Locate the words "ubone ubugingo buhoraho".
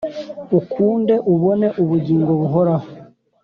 1.33-2.87